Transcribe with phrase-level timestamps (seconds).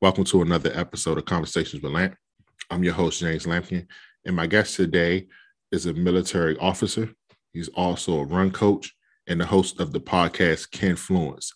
[0.00, 2.14] Welcome to another episode of Conversations with Lamp.
[2.70, 3.84] I'm your host, James Lampkin,
[4.24, 5.26] and my guest today
[5.72, 7.08] is a military officer.
[7.52, 8.94] He's also a run coach
[9.26, 11.48] and the host of the podcast Kinfluence.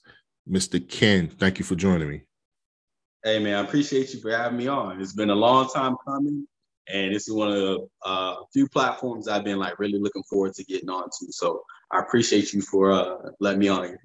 [0.50, 0.80] Mr.
[0.88, 2.22] Ken, thank you for joining me.
[3.22, 5.00] Hey man, I appreciate you for having me on.
[5.00, 6.44] It's been a long time coming,
[6.92, 10.54] and this is one of the uh, few platforms I've been like really looking forward
[10.54, 11.30] to getting onto.
[11.30, 11.62] So
[11.92, 14.00] I appreciate you for uh, letting me on here.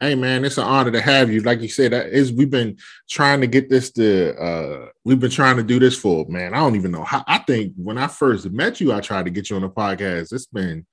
[0.00, 1.42] Hey man, it's an honor to have you.
[1.42, 2.78] Like you said, is we've been
[3.08, 6.54] trying to get this to uh we've been trying to do this for man.
[6.54, 9.30] I don't even know how I think when I first met you, I tried to
[9.30, 10.32] get you on the podcast.
[10.32, 10.86] It's been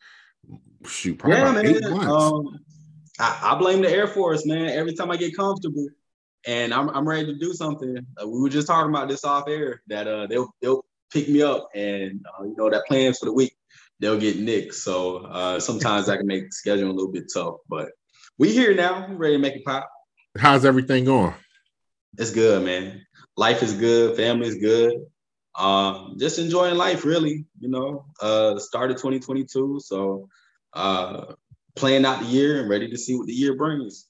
[0.86, 2.06] shoot, probably yeah, eight months.
[2.06, 2.60] Um,
[3.20, 4.70] I, I, blame the Air Force, man.
[4.70, 5.88] Every time I get comfortable
[6.46, 8.06] and I'm I'm ready to do something.
[8.22, 11.42] Uh, we were just talking about this off air that uh they'll they'll pick me
[11.42, 13.56] up and uh, you know that plans for the week
[14.00, 14.74] they'll get nicked.
[14.76, 17.90] So uh sometimes I can make scheduling a little bit tough, but
[18.38, 19.08] we here now.
[19.10, 19.90] We ready to make it pop.
[20.38, 21.34] How's everything going?
[22.18, 23.06] It's good, man.
[23.36, 24.16] Life is good.
[24.16, 24.94] Family is good.
[25.58, 27.46] Um, just enjoying life, really.
[27.60, 30.30] You know, uh, started 2022, so
[30.74, 31.34] uh,
[31.76, 34.06] playing out the year and ready to see what the year brings.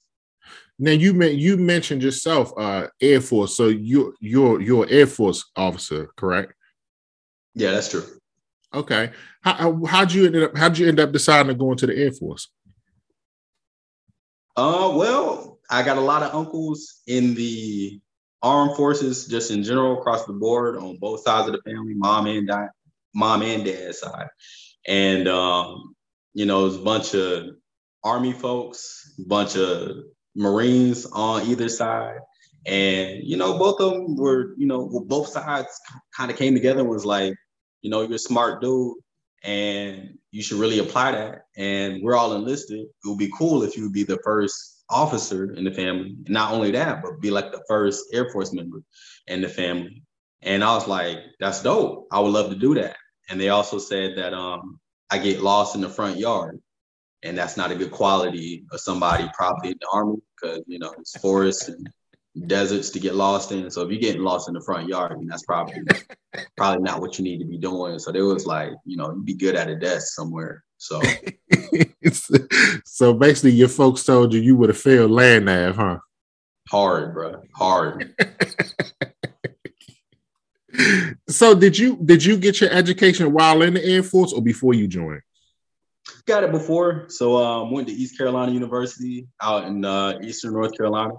[0.78, 3.56] Now you meant you mentioned yourself, uh, Air Force.
[3.56, 6.52] So you're you're you're Air Force officer, correct?
[7.54, 8.04] Yeah, that's true.
[8.72, 9.10] Okay.
[9.40, 12.12] How how'd you end up how'd you end up deciding to go into the Air
[12.12, 12.48] Force?
[14.58, 18.00] Uh, well, I got a lot of uncles in the
[18.42, 22.26] armed forces, just in general, across the board, on both sides of the family, mom
[22.26, 22.70] and dad,
[23.14, 24.26] mom and dad side,
[24.84, 25.94] and um,
[26.34, 27.50] you know, it's a bunch of
[28.02, 29.92] army folks, bunch of
[30.34, 32.18] Marines on either side.
[32.66, 35.68] And, you know, both of them were, you know, both sides
[36.16, 37.34] kind of came together was like,
[37.82, 38.96] you know, you're a smart dude
[39.42, 41.46] and you should really apply that.
[41.56, 42.80] And we're all enlisted.
[42.80, 46.16] It would be cool if you would be the first officer in the family.
[46.28, 48.82] Not only that, but be like the first Air Force member
[49.26, 50.02] in the family.
[50.42, 52.06] And I was like, that's dope.
[52.12, 52.96] I would love to do that.
[53.28, 54.80] And they also said that um,
[55.10, 56.60] I get lost in the front yard.
[57.24, 60.94] And that's not a good quality of somebody probably in the army because, you know,
[60.98, 61.90] it's forest and
[62.46, 63.70] deserts to get lost in.
[63.70, 65.82] So if you're getting lost in the front yard, that's probably
[66.56, 67.98] probably not what you need to be doing.
[67.98, 70.62] So there was like, you know, you'd be good at a desk somewhere.
[70.78, 71.00] So
[72.84, 75.98] so basically your folks told you you would have failed land nav, huh?
[76.68, 77.42] Hard, bro.
[77.56, 78.14] Hard.
[81.28, 84.74] so did you did you get your education while in the Air Force or before
[84.74, 85.22] you joined?
[86.26, 87.06] Got it before.
[87.08, 91.14] So um went to East Carolina University out in uh, Eastern North Carolina.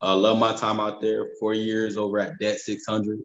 [0.00, 1.28] Uh, love my time out there.
[1.40, 3.18] Four years over at Det 600,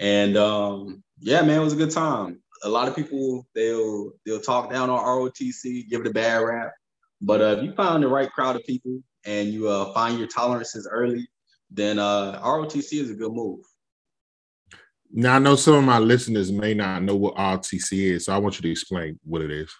[0.00, 2.40] and um, yeah, man, it was a good time.
[2.64, 6.72] A lot of people they'll they'll talk down on ROTC, give it a bad rap,
[7.20, 10.28] but uh, if you find the right crowd of people and you uh, find your
[10.28, 11.28] tolerances early,
[11.70, 13.60] then uh, ROTC is a good move.
[15.10, 18.38] Now I know some of my listeners may not know what ROTC is, so I
[18.38, 19.72] want you to explain what it is.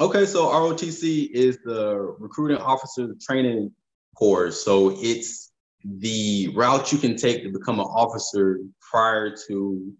[0.00, 3.72] Okay, so ROTC is the recruiting officer training
[4.16, 4.64] course.
[4.64, 5.47] So it's
[5.84, 9.92] the route you can take to become an officer prior to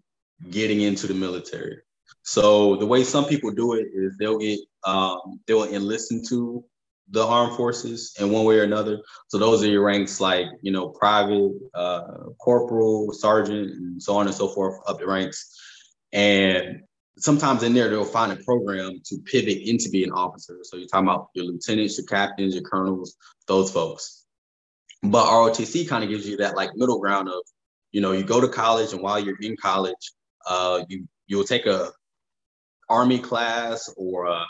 [0.49, 1.77] getting into the military.
[2.23, 6.63] So the way some people do it is they'll get um, they'll enlist into
[7.11, 8.99] the armed forces in one way or another.
[9.27, 14.27] So those are your ranks like you know private, uh, corporal, sergeant, and so on
[14.27, 15.57] and so forth up the ranks.
[16.11, 16.81] And
[17.17, 20.59] sometimes in there they'll find a program to pivot into being an officer.
[20.63, 23.15] So you're talking about your lieutenants, your captains, your colonels,
[23.47, 24.25] those folks.
[25.01, 27.41] But ROTC kind of gives you that like middle ground of,
[27.91, 30.13] you know, you go to college and while you're in college,
[30.47, 31.91] uh, you you'll take a
[32.89, 34.45] army class or a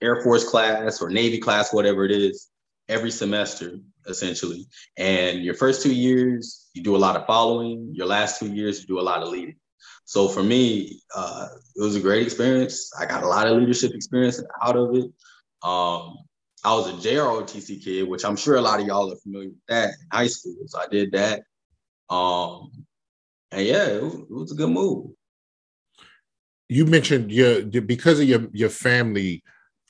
[0.00, 2.48] air force class or navy class, whatever it is,
[2.88, 4.66] every semester essentially.
[4.96, 7.90] And your first two years, you do a lot of following.
[7.92, 9.56] Your last two years, you do a lot of leading.
[10.04, 12.90] So for me, uh, it was a great experience.
[12.98, 15.10] I got a lot of leadership experience out of it.
[15.62, 16.16] Um,
[16.68, 19.66] I was a JROTC kid, which I'm sure a lot of y'all are familiar with
[19.68, 20.54] that in high school.
[20.66, 21.42] So I did that.
[22.10, 22.70] Um,
[23.50, 25.12] and yeah, it was, it was a good move.
[26.68, 29.42] You mentioned your because of your your family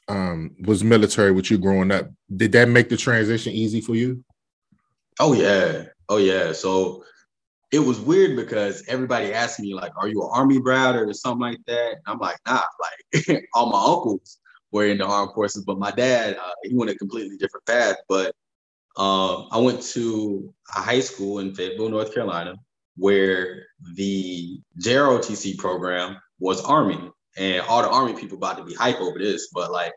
[0.06, 2.10] um, was military with you growing up.
[2.36, 4.24] Did that make the transition easy for you?
[5.18, 6.52] Oh yeah, oh yeah.
[6.52, 7.02] So
[7.72, 11.40] it was weird because everybody asked me like, "Are you an army brat or something
[11.40, 14.38] like that?" And I'm like, "Nah." Like all my uncles
[14.72, 17.96] were in the armed forces, but my dad, uh, he went a completely different path.
[18.08, 18.34] But
[18.96, 22.56] um, I went to a high school in Fayetteville, North Carolina,
[22.96, 29.00] where the JROTC program was Army, and all the Army people about to be hype
[29.00, 29.92] over this, but like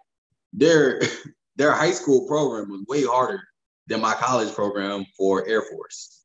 [0.53, 1.01] their
[1.57, 3.41] their high school program was way harder
[3.87, 6.23] than my college program for Air Force.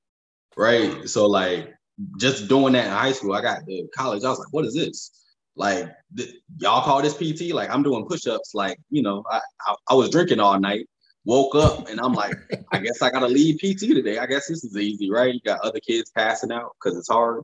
[0.57, 1.09] right?
[1.09, 1.75] So like
[2.19, 4.25] just doing that in high school, I got to college.
[4.25, 5.26] I was like, what is this?
[5.57, 7.53] Like th- y'all call this PT?
[7.53, 8.55] Like I'm doing push-ups.
[8.55, 10.89] Like you know, I, I, I was drinking all night.
[11.25, 12.37] Woke up and I'm like,
[12.73, 14.19] I guess I gotta leave PT today.
[14.19, 15.35] I guess this is easy, right?
[15.35, 17.43] You got other kids passing out because it's hard.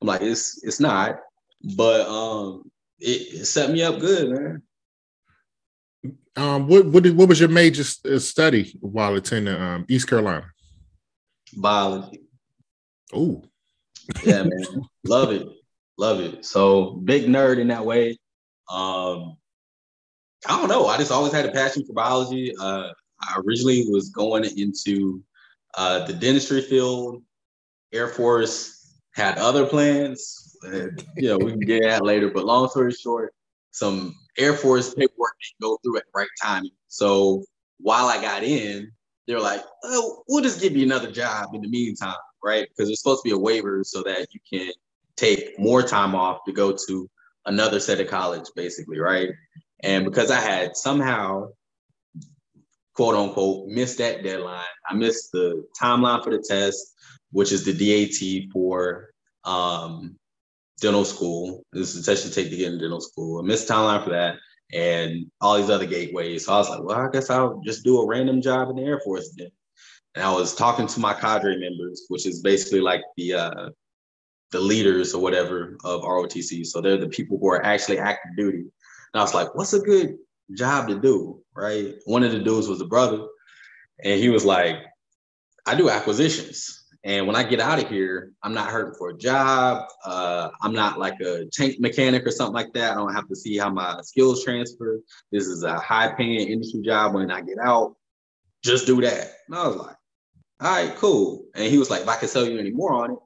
[0.00, 1.18] I'm like, it's it's not,
[1.76, 2.70] but um,
[3.00, 4.62] it, it set me up good, man.
[6.36, 10.46] Um, what what did, what was your major uh, study while attending um, East Carolina?
[11.56, 12.20] Biology.
[13.12, 13.44] Oh,
[14.24, 15.46] yeah, man, love it,
[15.98, 16.44] love it.
[16.44, 18.18] So big nerd in that way.
[18.70, 19.36] Um,
[20.46, 20.86] I don't know.
[20.86, 22.54] I just always had a passion for biology.
[22.58, 22.88] Uh,
[23.20, 25.22] I originally was going into
[25.76, 27.22] uh, the dentistry field.
[27.92, 30.56] Air Force had other plans.
[31.16, 32.30] You know, we can get at later.
[32.30, 33.32] But long story short,
[33.70, 36.64] some Air Force paperwork didn't go through at the right time.
[36.88, 37.44] So
[37.78, 38.90] while I got in,
[39.26, 42.68] they're like, oh, we'll just give you another job in the meantime, right?
[42.68, 44.72] Because there's supposed to be a waiver so that you can
[45.16, 47.10] take more time off to go to
[47.46, 49.30] another set of college, basically, right?
[49.82, 51.48] And because I had somehow,
[52.94, 56.94] quote unquote, missed that deadline, I missed the timeline for the test,
[57.32, 59.10] which is the DAT for
[59.44, 60.16] um,
[60.80, 61.64] dental school.
[61.72, 63.40] This is the test you take to get into dental school.
[63.40, 64.36] I missed timeline for that
[64.72, 66.46] and all these other gateways.
[66.46, 68.82] So I was like, well, I guess I'll just do a random job in the
[68.82, 69.50] Air Force then.
[70.14, 73.68] And I was talking to my cadre members, which is basically like the uh,
[74.54, 76.64] the leaders or whatever of ROTC.
[76.64, 78.60] So they're the people who are actually active duty.
[78.60, 80.16] And I was like, what's a good
[80.52, 81.42] job to do?
[81.56, 81.96] Right.
[82.04, 83.26] One of the dudes was a brother,
[84.02, 84.76] and he was like,
[85.66, 86.80] I do acquisitions.
[87.02, 89.86] And when I get out of here, I'm not hurting for a job.
[90.06, 92.92] Uh, I'm not like a tank mechanic or something like that.
[92.92, 95.00] I don't have to see how my skills transfer.
[95.30, 97.14] This is a high paying industry job.
[97.14, 97.96] When I get out,
[98.62, 99.32] just do that.
[99.48, 99.96] And I was like,
[100.60, 101.44] all right, cool.
[101.54, 103.18] And he was like, if I can tell you any more on it,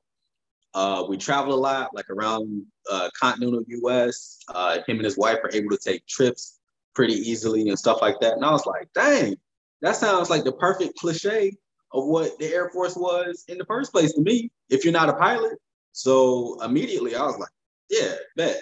[0.75, 4.39] uh, we travel a lot, like around uh, continental US.
[4.49, 6.59] Uh, him and his wife are able to take trips
[6.95, 8.35] pretty easily and stuff like that.
[8.35, 9.37] And I was like, dang,
[9.83, 11.53] that sounds like the perfect cliche
[11.93, 15.09] of what the Air Force was in the first place to me, if you're not
[15.09, 15.59] a pilot.
[15.93, 17.51] So immediately I was like,
[17.89, 18.61] yeah, bet.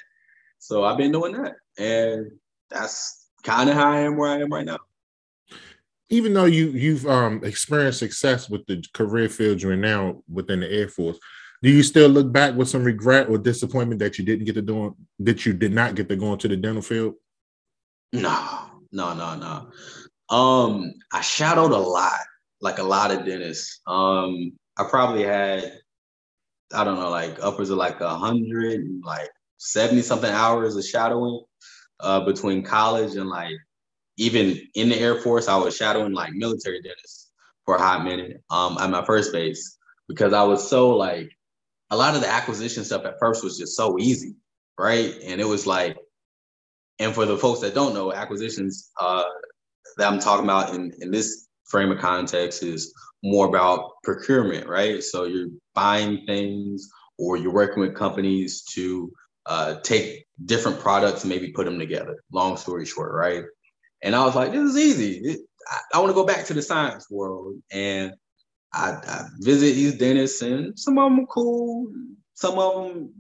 [0.58, 1.56] So I've been doing that.
[1.78, 2.30] And
[2.70, 4.78] that's kind of how I am where I am right now.
[6.08, 10.60] Even though you you've um experienced success with the career field you're in now within
[10.60, 11.18] the Air Force,
[11.62, 14.62] do you still look back with some regret or disappointment that you didn't get to
[14.62, 17.14] do that you did not get to go into the dental field?
[18.12, 20.34] No, no, no, no.
[20.34, 22.20] Um, I shadowed a lot
[22.60, 23.80] like a lot of dentists.
[23.86, 25.78] Um, I probably had,
[26.72, 31.42] I don't know, like upwards of like a hundred, like 70 something hours of shadowing
[32.00, 33.54] uh, between college and like
[34.18, 37.30] even in the Air Force, I was shadowing like military dentists
[37.64, 39.76] for a hot minute um, at my first base
[40.08, 41.30] because I was so like,
[41.90, 44.34] a lot of the acquisition stuff at first was just so easy,
[44.78, 45.14] right?
[45.24, 45.96] And it was like,
[46.98, 49.24] and for the folks that don't know, acquisitions uh,
[49.98, 55.02] that I'm talking about in, in this frame of context is more about procurement, right?
[55.02, 56.88] So you're buying things
[57.18, 59.12] or you're working with companies to
[59.46, 62.16] uh, take different products and maybe put them together.
[62.32, 63.44] Long story short, right?
[64.02, 65.18] And I was like, this is easy.
[65.18, 67.54] It, I, I want to go back to the science world.
[67.70, 68.12] And
[68.72, 71.92] I, I visit these dentists, and some of them are cool.
[72.34, 73.14] Some of them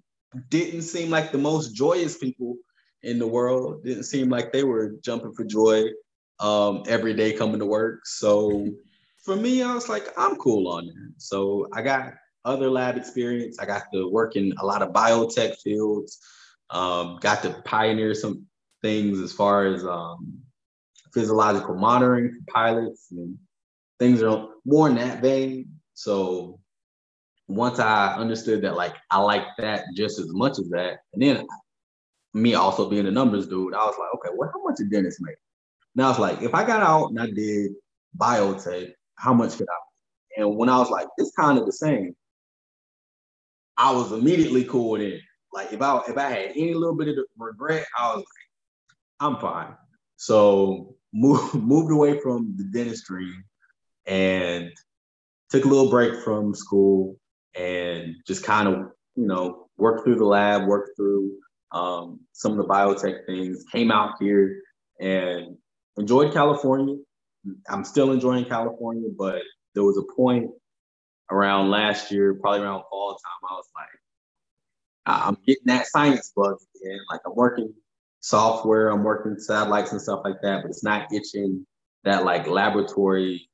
[0.50, 2.56] didn't seem like the most joyous people
[3.02, 3.84] in the world.
[3.84, 5.84] Didn't seem like they were jumping for joy
[6.40, 8.00] um, every day coming to work.
[8.04, 8.68] So
[9.24, 11.12] for me, I was like, I'm cool on that.
[11.18, 13.58] So I got other lab experience.
[13.58, 16.18] I got to work in a lot of biotech fields.
[16.70, 18.46] Um, got to pioneer some
[18.82, 20.38] things as far as um,
[21.12, 23.38] physiological monitoring for pilots and
[23.98, 25.70] things are more in that vein.
[25.94, 26.60] So
[27.48, 31.46] once I understood that, like I like that just as much as that, and then
[32.34, 35.20] me also being a numbers dude, I was like, okay, well, how much a dentist
[35.20, 35.36] make?
[35.94, 37.72] Now it's like if I got out and I did
[38.18, 40.40] biotech, how much could I?
[40.40, 42.14] And when I was like, it's kind of the same,
[43.78, 45.20] I was immediately cool it.
[45.52, 48.26] Like if I if I had any little bit of regret, I was like,
[49.20, 49.74] I'm fine.
[50.16, 53.32] So move, moved away from the dentistry
[54.06, 54.70] and
[55.50, 57.16] took a little break from school
[57.54, 58.74] and just kind of
[59.14, 61.32] you know worked through the lab, worked through
[61.72, 63.64] um, some of the biotech things.
[63.72, 64.62] Came out here
[65.00, 65.56] and
[65.96, 66.96] enjoyed California.
[67.68, 69.42] I'm still enjoying California, but
[69.74, 70.50] there was a point
[71.30, 73.88] around last year, probably around fall time, I was like,
[75.06, 76.98] I'm getting that science bug again.
[77.10, 77.72] Like I'm working
[78.20, 81.66] software, I'm working satellites and stuff like that, but it's not itching
[82.04, 83.48] that like laboratory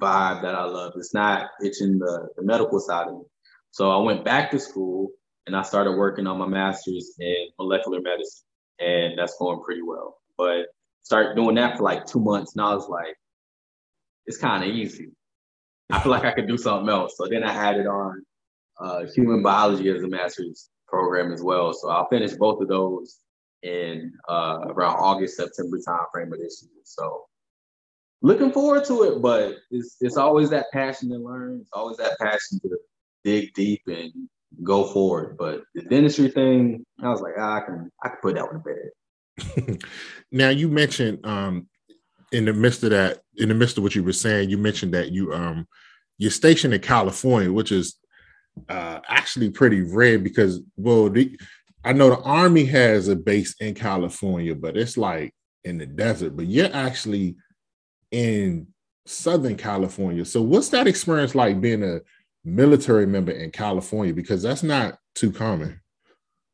[0.00, 0.94] vibe that I love.
[0.96, 3.22] It's not itching the, the medical side of me.
[3.70, 5.10] So I went back to school
[5.46, 8.44] and I started working on my master's in molecular medicine,
[8.78, 10.18] and that's going pretty well.
[10.36, 10.66] But
[11.02, 13.16] start doing that for like two months, and I was like,
[14.26, 15.08] it's kind of easy.
[15.90, 17.16] I feel like I could do something else.
[17.16, 18.22] So then I added on
[18.80, 21.72] uh, human biology as a master's program as well.
[21.72, 23.18] So I'll finish both of those
[23.62, 26.80] in uh, around August, September timeframe of this year.
[26.84, 27.24] So
[28.22, 31.60] looking forward to it, but it's it's always that passion to learn.
[31.60, 32.78] It's always that passion to
[33.24, 34.12] dig deep and
[34.62, 35.36] go forward.
[35.38, 38.62] But the dentistry thing, I was like, ah, I can I can put that one
[38.62, 39.82] to bed.
[40.32, 41.68] now you mentioned um
[42.32, 44.94] in the midst of that, in the midst of what you were saying, you mentioned
[44.94, 45.66] that you um
[46.18, 47.96] you're stationed in California, which is
[48.68, 51.38] uh actually pretty rare because well the,
[51.82, 55.32] I know the army has a base in California, but it's like
[55.64, 57.36] in the desert, but you're actually
[58.10, 58.66] in
[59.06, 60.24] Southern California.
[60.24, 62.00] So what's that experience like being a
[62.44, 64.14] military member in California?
[64.14, 65.80] Because that's not too common.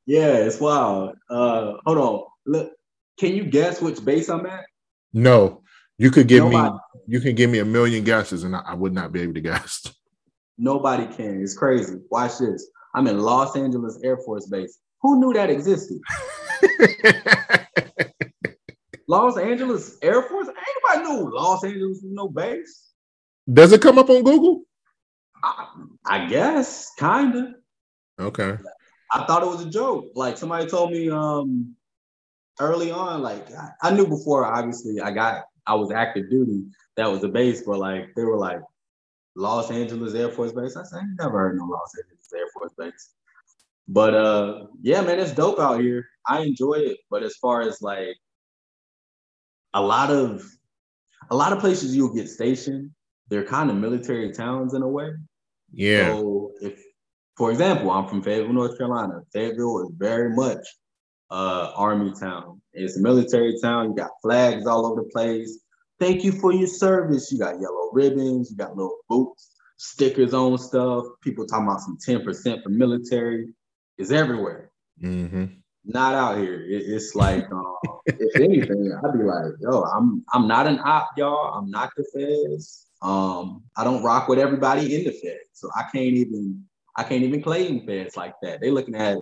[0.06, 1.16] Yeah, it's wild.
[1.28, 2.24] Uh hold on.
[2.46, 2.72] Look,
[3.18, 4.64] can you guess which base I'm at?
[5.12, 5.62] No.
[5.98, 6.72] You could give Nobody.
[6.72, 9.34] me you can give me a million guesses and I, I would not be able
[9.34, 9.92] to guess.
[10.58, 11.42] Nobody can.
[11.42, 11.98] It's crazy.
[12.10, 12.68] Watch this.
[12.94, 14.78] I'm in Los Angeles Air Force Base.
[15.02, 15.98] Who knew that existed?
[19.08, 20.48] Los Angeles Air Force?
[20.48, 22.90] Anybody knew Los Angeles was no base?
[23.52, 24.62] Does it come up on Google?
[25.42, 25.66] I,
[26.04, 27.54] I guess, kinda.
[28.18, 28.58] Okay.
[29.12, 30.06] I thought it was a joke.
[30.14, 31.76] Like somebody told me um
[32.58, 36.64] early on, like I, I knew before obviously I got I was active duty,
[36.96, 38.60] that was a base, but like they were like
[39.36, 40.76] Los Angeles Air Force Base.
[40.76, 43.10] I said, I never heard no Los Angeles Air Force Base.
[43.86, 46.08] But uh yeah, man, it's dope out here.
[46.26, 46.98] I enjoy it.
[47.10, 48.16] But as far as like
[49.76, 50.42] a lot of
[51.30, 52.90] a lot of places you'll get stationed,
[53.28, 55.10] they're kind of military towns in a way.
[55.70, 56.06] Yeah.
[56.06, 56.82] So if
[57.36, 59.20] for example, I'm from Fayetteville, North Carolina.
[59.32, 60.66] Fayetteville is very much
[61.30, 62.60] uh army town.
[62.72, 63.90] It's a military town.
[63.90, 65.60] You got flags all over the place.
[66.00, 67.30] Thank you for your service.
[67.30, 71.04] You got yellow ribbons, you got little boots, stickers on stuff.
[71.22, 73.48] People talking about some 10% for military.
[73.98, 74.70] It's everywhere.
[75.02, 75.46] Mm-hmm.
[75.86, 76.60] Not out here.
[76.62, 81.10] It, it's like, uh, if anything, I'd be like, yo, I'm I'm not an op,
[81.16, 81.54] y'all.
[81.54, 82.86] I'm not the feds.
[83.02, 86.64] Um, I don't rock with everybody in the feds, so I can't even
[86.96, 88.60] I can't even claim feds like that.
[88.60, 89.18] They looking at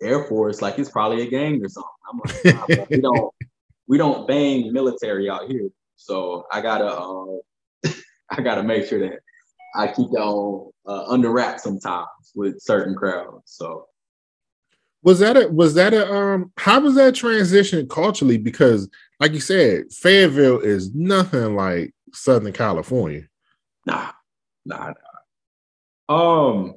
[0.00, 1.90] Air Force like it's probably a gang or something.
[2.08, 3.34] I'm like, nah, we don't
[3.88, 5.68] we don't bang military out here.
[5.96, 7.90] So I gotta uh,
[8.30, 9.18] I gotta make sure that
[9.74, 13.42] I keep that on uh, under wraps sometimes with certain crowds.
[13.46, 13.86] So
[15.06, 18.38] was that a was that a um how was that transition culturally?
[18.38, 23.22] Because like you said, Fayetteville is nothing like Southern California.
[23.86, 24.10] Nah,
[24.64, 24.92] nah,
[26.08, 26.14] nah.
[26.14, 26.74] Um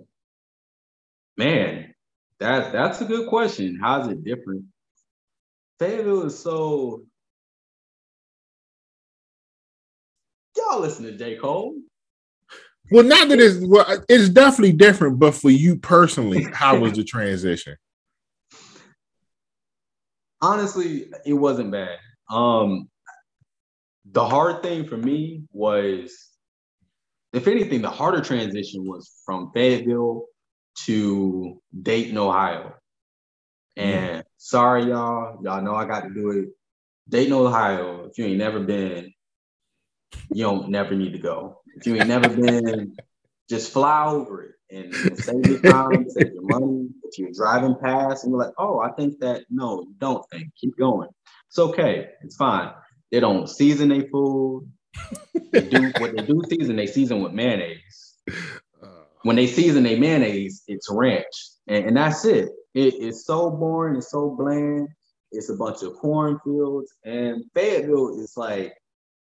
[1.37, 1.95] man,
[2.39, 3.79] that that's a good question.
[3.81, 4.65] How's it different?
[5.79, 7.01] Fayetteville is so
[10.55, 11.35] y'all listen to J.
[11.37, 11.73] Cole.
[12.91, 17.03] Well, not that it's well, it's definitely different, but for you personally, how was the
[17.03, 17.75] transition?
[20.41, 21.97] Honestly, it wasn't bad.
[22.29, 22.89] Um,
[24.11, 26.15] the hard thing for me was,
[27.33, 30.25] if anything, the harder transition was from Fayetteville
[30.85, 32.73] to Dayton, Ohio.
[33.77, 34.25] And mm.
[34.37, 36.49] sorry, y'all, y'all know I got to do it.
[37.07, 38.05] Dayton, Ohio.
[38.05, 39.13] If you ain't never been,
[40.31, 41.61] you don't never need to go.
[41.75, 42.95] If you ain't never been,
[43.49, 46.89] just fly over it and, save your time, save your money.
[47.03, 50.51] If you're driving past and you're like, oh, I think that, no, you don't think,
[50.59, 51.09] keep going.
[51.47, 52.71] It's okay, it's fine.
[53.11, 54.69] They don't season their food.
[55.51, 58.15] They do what they do season, they season with mayonnaise.
[58.81, 59.03] Uh.
[59.23, 61.25] When they season their mayonnaise, it's ranch.
[61.67, 62.49] And, and that's it.
[62.75, 62.93] it.
[62.95, 64.89] It's so boring, it's so bland.
[65.31, 66.93] It's a bunch of cornfields.
[67.05, 68.73] And Fayetteville is like,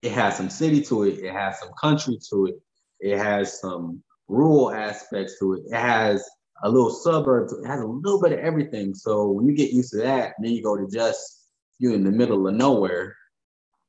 [0.01, 2.55] it has some city to it, it has some country to it,
[2.99, 5.63] it has some rural aspects to it.
[5.67, 6.27] It has
[6.63, 7.49] a little suburb.
[7.51, 7.67] It.
[7.67, 8.93] has a little bit of everything.
[8.93, 11.47] So when you get used to that, then you go to just
[11.79, 13.15] you're in the middle of nowhere,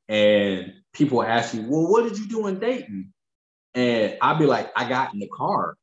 [0.08, 3.12] and people ask you, "Well, what did you do in Dayton?"
[3.74, 5.76] And I'd be like, "I got in the car.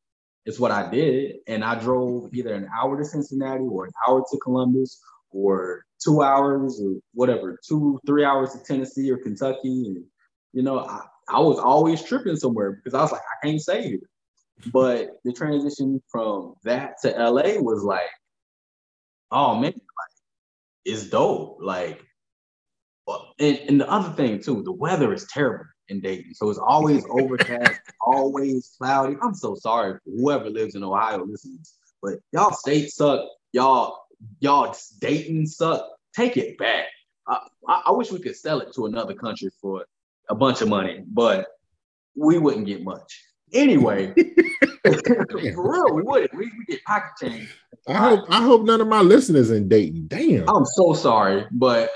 [0.45, 4.23] It's what I did, and I drove either an hour to Cincinnati or an hour
[4.29, 4.99] to Columbus."
[5.33, 9.85] Or two hours or whatever, two, three hours to Tennessee or Kentucky.
[9.87, 10.03] And,
[10.53, 13.91] you know, I, I was always tripping somewhere because I was like, I can't say
[13.91, 14.01] it.
[14.71, 18.09] But the transition from that to LA was like,
[19.31, 20.11] oh man, like
[20.85, 21.57] it's dope.
[21.61, 22.01] Like,
[23.07, 26.33] uh, and, and the other thing too, the weather is terrible in Dayton.
[26.33, 29.15] So it's always overcast, always cloudy.
[29.21, 33.27] I'm so sorry for whoever lives in Ohio listens, but y'all state suck.
[33.53, 34.05] Y'all,
[34.39, 35.87] y'all Dayton suck.
[36.15, 36.85] Take it back.
[37.27, 39.85] I, I, I wish we could sell it to another country for
[40.29, 41.47] a bunch of money, but
[42.15, 43.23] we wouldn't get much.
[43.53, 44.13] Anyway,
[44.83, 46.33] for real, we wouldn't.
[46.33, 47.55] We, we get pocket change.
[47.87, 50.07] I hope I hope none of my listeners in Dayton.
[50.07, 50.47] Damn.
[50.49, 51.89] I'm so sorry, but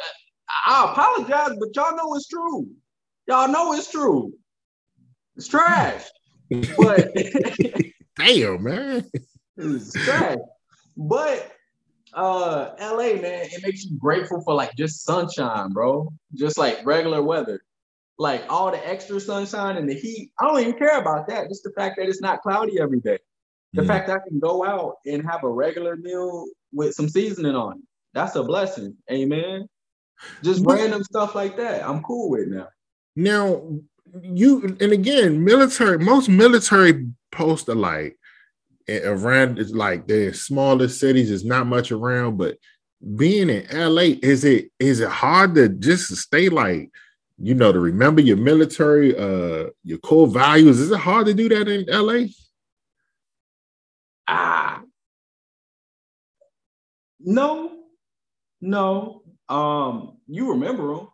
[0.66, 2.68] I apologize, but y'all know it's true.
[3.28, 4.34] Y'all know it's true.
[5.36, 6.04] It's trash.
[6.78, 7.12] But
[8.18, 9.10] damn, man.
[9.58, 10.38] It's trash.
[10.96, 11.52] But
[12.14, 16.14] uh LA, man, it makes you grateful for like just sunshine, bro.
[16.36, 17.62] Just like regular weather.
[18.18, 20.32] Like all the extra sunshine and the heat.
[20.40, 21.50] I don't even care about that.
[21.50, 23.20] Just the fact that it's not cloudy every day.
[23.74, 23.88] The mm.
[23.88, 27.80] fact that I can go out and have a regular meal with some seasoning on
[27.80, 27.84] it.
[28.14, 28.96] That's a blessing.
[29.12, 29.68] Amen.
[30.44, 31.88] Just but, random stuff like that.
[31.88, 32.70] I'm cool with now.
[33.18, 33.62] Now,
[34.22, 38.18] you and again, military, most military posts are like
[38.90, 42.58] around it's like the smaller cities is not much around, but
[43.16, 46.90] being in LA, is it is it hard to just stay like
[47.38, 50.80] you know to remember your military uh your core values?
[50.80, 52.28] Is it hard to do that in LA?
[54.28, 54.82] Ah
[57.26, 57.72] no,
[58.62, 59.24] no.
[59.50, 61.08] Um, you remember them?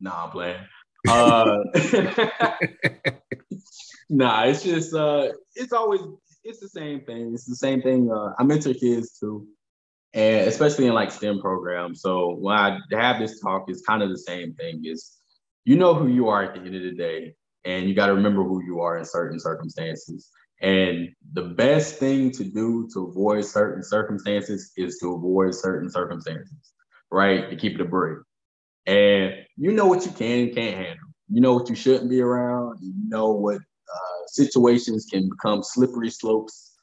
[0.00, 0.64] Nah, I'm playing.
[1.08, 1.58] Uh,
[4.08, 6.00] nah, it's just uh, it's always
[6.44, 7.32] it's the same thing.
[7.34, 8.10] It's the same thing.
[8.10, 9.46] Uh, I mentor kids too,
[10.14, 12.00] and especially in like STEM programs.
[12.00, 14.82] So when I have this talk, it's kind of the same thing.
[14.84, 15.18] Is
[15.68, 17.34] you know who you are at the end of the day,
[17.64, 20.30] and you got to remember who you are in certain circumstances.
[20.60, 26.72] And the best thing to do to avoid certain circumstances is to avoid certain circumstances
[27.10, 27.48] right?
[27.50, 28.18] To keep it a break.
[28.86, 31.08] And you know what you can and can't handle.
[31.30, 32.78] You know what you shouldn't be around.
[32.82, 36.74] You know what uh, situations can become slippery slopes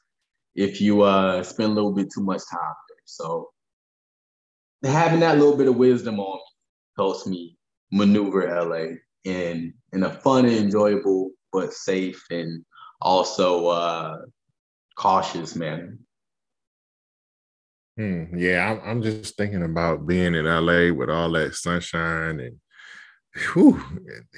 [0.54, 2.98] if you uh, spend a little bit too much time there.
[3.06, 3.48] So
[4.84, 6.42] having that little bit of wisdom on me
[6.96, 7.55] helps me
[7.92, 12.64] maneuver LA in in a fun and enjoyable but safe and
[13.00, 14.18] also uh,
[14.96, 15.98] cautious manner.
[17.96, 22.56] Hmm, yeah, I'm, I'm just thinking about being in LA with all that sunshine and,
[23.34, 23.82] whew,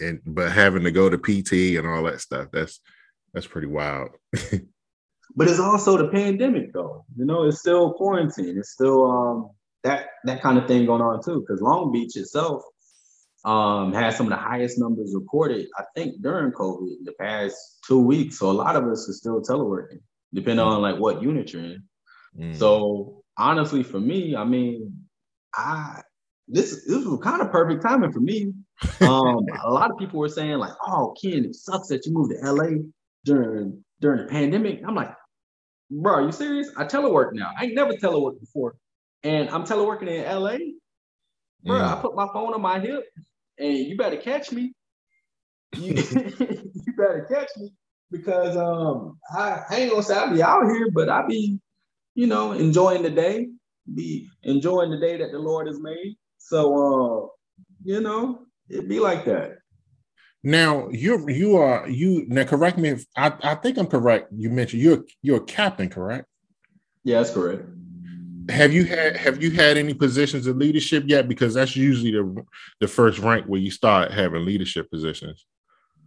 [0.01, 2.49] and but having to go to PT and all that stuff.
[2.53, 2.81] That's
[3.35, 4.11] that's pretty wild.
[4.33, 7.05] but it's also the pandemic, though.
[7.17, 8.59] You know, it's still quarantine.
[8.59, 9.51] It's still um
[9.83, 11.41] that that kind of thing going on too.
[11.41, 12.63] Because Long Beach itself
[13.49, 15.69] um has some of the highest numbers recorded.
[15.79, 17.57] I think during COVID the past
[17.87, 18.39] two weeks.
[18.39, 20.01] So a lot of us are still teleworking,
[20.35, 20.69] depending mm.
[20.69, 21.83] on like what unit you're in.
[22.39, 22.57] Mm.
[22.57, 25.07] So honestly, for me, I mean,
[25.55, 26.03] I
[26.47, 28.53] this this was kind of perfect timing for me.
[29.01, 32.31] Um, a lot of people were saying like, "Oh, Ken, it sucks that you moved
[32.31, 32.83] to LA
[33.25, 35.13] during during the pandemic." I'm like,
[35.91, 36.71] "Bro, are you serious?
[36.77, 37.51] I telework now.
[37.59, 38.77] I ain't never teleworked before,
[39.25, 40.59] and I'm teleworking in LA.
[41.65, 41.99] Bro, mm.
[41.99, 43.05] I put my phone on my hip,
[43.59, 44.73] and you better catch me.
[45.77, 47.71] You, you better catch me
[48.11, 51.61] because um, I, I ain't gonna say I'll be out here, but I be
[52.19, 53.47] you know, enjoying the day,
[53.95, 56.17] be enjoying the day that the Lord has made.
[56.39, 57.29] So, uh,
[57.85, 59.59] you know, it be like that.
[60.43, 64.33] Now you're you are you now correct me if I, I think I'm correct.
[64.37, 66.27] You mentioned you're you're a captain, correct?
[67.05, 67.63] Yeah, that's correct.
[68.49, 71.29] Have you had have you had any positions of leadership yet?
[71.29, 72.45] Because that's usually the
[72.81, 75.45] the first rank where you start having leadership positions.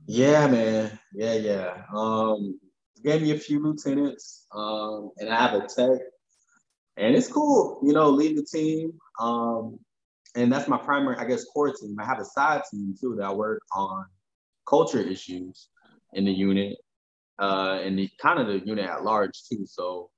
[0.08, 0.99] Yeah, man.
[1.13, 1.84] Yeah, yeah.
[1.95, 2.60] Um,
[3.04, 5.99] gave me a few lieutenants, um, and I have a tech,
[6.97, 8.93] and it's cool, you know, lead the team.
[9.19, 9.80] Um,
[10.36, 11.95] and that's my primary, I guess, core team.
[11.99, 14.06] I have a side team too that I work on
[14.67, 15.67] culture issues
[16.13, 16.77] in the unit,
[17.39, 19.65] uh, and the kind of the unit at large too.
[19.65, 20.10] So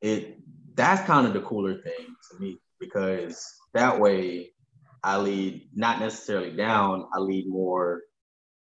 [0.00, 0.38] it
[0.78, 4.52] that's kind of the cooler thing to me because that way
[5.02, 8.02] I lead not necessarily down, I lead more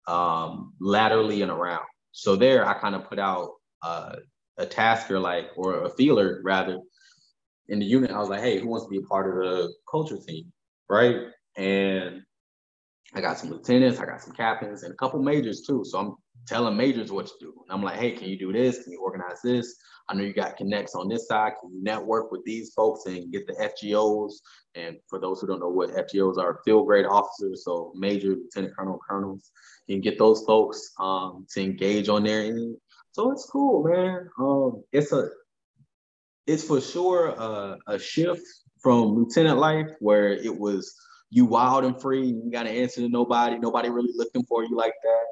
[0.07, 1.85] um, laterally and around.
[2.13, 4.15] So there, I kind of put out uh,
[4.57, 6.79] a tasker like, or a feeler rather,
[7.67, 8.11] in the unit.
[8.11, 10.53] I was like, hey, who wants to be a part of the culture team,
[10.89, 11.17] right?
[11.57, 12.21] And
[13.13, 15.83] I got some lieutenants, I got some captains, and a couple majors too.
[15.83, 16.15] So I'm
[16.47, 17.53] telling majors what to do.
[17.63, 18.83] And I'm like, hey, can you do this?
[18.83, 19.75] Can you organize this?
[20.07, 21.53] I know you got connects on this side.
[21.59, 24.33] Can you network with these folks and get the FGOs?
[24.75, 28.75] And for those who don't know what FGOs are, field grade officers, so major, lieutenant
[28.75, 29.51] colonel, colonels.
[29.87, 32.77] You can get those folks um, to engage on their end.
[33.13, 34.29] So it's cool, man.
[34.39, 35.29] Um, it's a,
[36.45, 38.45] it's for sure a, a shift
[38.81, 40.95] from lieutenant life where it was
[41.31, 42.27] you wild and free.
[42.27, 43.57] You got to answer to nobody.
[43.57, 45.25] Nobody really looking for you like that.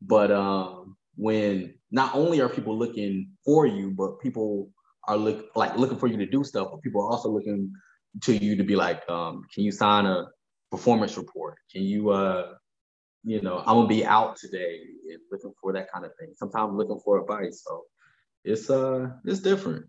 [0.00, 4.70] But um, when not only are people looking for you, but people
[5.06, 7.72] are look like looking for you to do stuff, but people are also looking
[8.22, 10.26] to you to be like, um, can you sign a
[10.70, 11.56] performance report?
[11.72, 12.54] Can you, uh,
[13.24, 14.80] you know, I'm gonna be out today
[15.30, 16.32] looking for that kind of thing.
[16.36, 17.62] Sometimes looking for advice.
[17.66, 17.82] So
[18.44, 19.86] it's uh, it's different.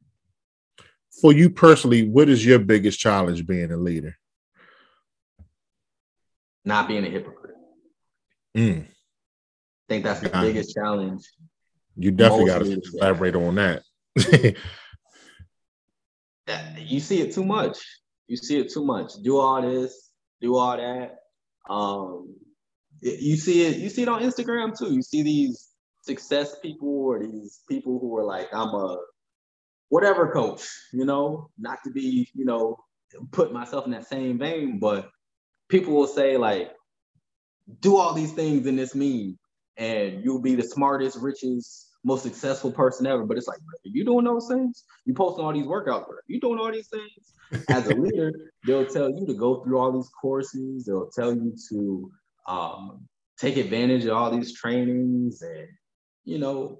[1.22, 4.15] For you personally, what is your biggest challenge being a leader?
[6.65, 7.56] Not being a hypocrite.
[8.56, 8.88] Mm.
[9.89, 11.23] I think that's the biggest challenge.
[11.97, 13.82] You definitely got to elaborate on that.
[16.78, 17.80] you see it too much.
[18.28, 19.13] You see it too much.
[19.23, 21.15] Do all this, do all that.
[21.67, 22.36] Um,
[23.02, 23.78] you see it.
[23.78, 24.93] You see it on Instagram too.
[24.93, 25.69] You see these
[26.04, 28.95] success people or these people who are like, I'm a
[29.88, 30.69] whatever coach.
[30.93, 32.78] You know, not to be, you know,
[33.32, 35.10] put myself in that same vein, but
[35.67, 36.73] people will say like,
[37.82, 39.39] do all these things in this meme,
[39.80, 43.26] and you'll be the smartest, richest, most successful person ever.
[43.26, 44.84] But it's like, if you doing those things?
[45.06, 46.18] You posting all these workouts, bro.
[46.28, 47.65] You doing all these things?
[47.70, 48.32] As a leader,
[48.68, 50.86] they'll tell you to go through all these courses.
[50.86, 52.12] They'll tell you to
[52.48, 53.08] um,
[53.39, 55.68] take advantage of all these trainings and,
[56.26, 56.80] you know,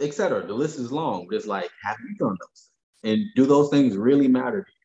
[0.00, 0.46] etc.
[0.46, 2.70] The list is long, but it's like, have you done those?
[3.04, 4.78] And do those things really matter to you?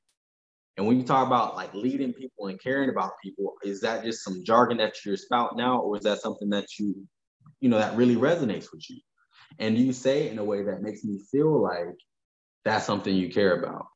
[0.76, 4.24] And when you talk about like leading people and caring about people, is that just
[4.24, 6.96] some jargon that you're spouting out, or is that something that you,
[7.64, 9.00] you know, that really resonates with you?
[9.60, 11.98] and you say it in a way that makes me feel like
[12.66, 13.88] that's something you care about.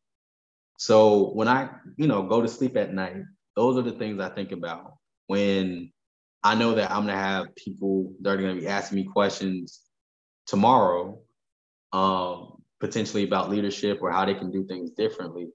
[0.78, 3.24] So when I, you know, go to sleep at night,
[3.56, 4.94] those are the things I think about
[5.28, 5.92] when
[6.44, 9.82] I know that I'm gonna have people that are gonna be asking me questions
[10.46, 11.20] tomorrow,
[11.94, 15.48] um, potentially about leadership or how they can do things differently.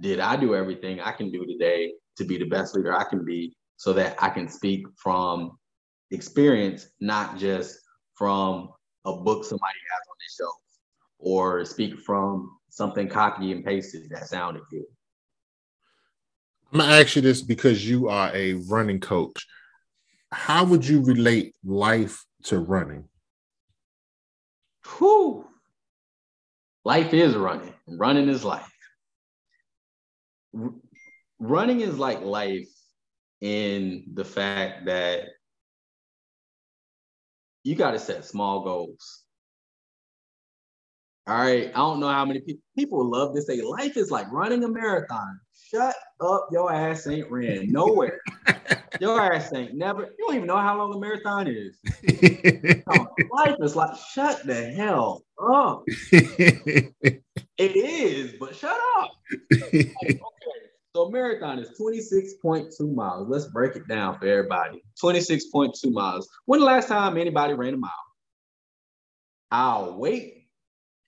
[0.00, 3.24] Did I do everything I can do today to be the best leader I can
[3.24, 5.56] be so that I can speak from
[6.10, 7.78] experience, not just
[8.14, 8.70] from
[9.04, 10.54] a book somebody has on their shelf
[11.18, 14.84] or speak from something copy and pasted that sounded good.
[16.72, 19.46] I'm gonna ask you this because you are a running coach.
[20.32, 23.08] How would you relate life to running?
[24.98, 25.46] Whew.
[26.84, 27.72] Life is running.
[27.86, 28.70] Running is life.
[30.58, 30.74] R-
[31.38, 32.68] running is like life
[33.40, 35.28] in the fact that
[37.64, 39.22] you got to set small goals.
[41.26, 41.68] All right.
[41.68, 44.68] I don't know how many people people love to say life is like running a
[44.68, 45.40] marathon.
[45.70, 46.48] Shut up.
[46.52, 48.20] Your ass ain't ran nowhere.
[49.00, 51.78] your ass ain't never, you don't even know how long a marathon is.
[52.86, 55.84] no, life is like, shut the hell up.
[56.12, 57.22] it
[57.58, 59.12] is, but shut up.
[59.52, 59.90] okay.
[60.94, 63.28] So marathon is 26.2 miles.
[63.28, 64.80] Let's break it down for everybody.
[65.02, 66.28] 26.2 miles.
[66.44, 67.90] When the last time anybody ran a mile?
[69.50, 70.46] I'll wait.